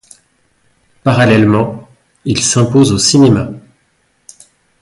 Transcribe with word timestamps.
Parallèlement, 1.03 1.87
il 2.25 2.41
s'impose 2.41 2.91
au 2.91 2.97
cinéma. 2.97 3.51